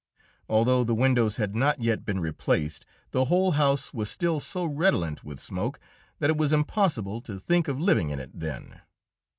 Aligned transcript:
Although 0.49 0.83
the 0.83 0.95
windows 0.95 1.35
had 1.35 1.55
not 1.55 1.79
yet 1.79 2.03
been 2.03 2.19
replaced, 2.19 2.87
the 3.11 3.25
whole 3.25 3.51
house 3.51 3.93
was 3.93 4.09
still 4.09 4.39
so 4.39 4.65
redolent 4.65 5.23
with 5.23 5.39
smoke 5.39 5.79
that 6.17 6.31
it 6.31 6.37
was 6.37 6.51
impossible 6.51 7.21
to 7.21 7.37
think 7.37 7.67
of 7.67 7.79
living 7.79 8.09
in 8.09 8.19
it 8.19 8.31
then. 8.33 8.81